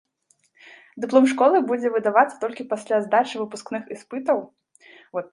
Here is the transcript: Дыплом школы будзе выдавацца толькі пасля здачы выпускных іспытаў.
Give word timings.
Дыплом 1.03 1.25
школы 1.33 1.57
будзе 1.69 1.91
выдавацца 1.97 2.35
толькі 2.43 2.65
пасля 2.71 3.01
здачы 3.05 3.35
выпускных 3.43 3.83
іспытаў. 3.97 4.41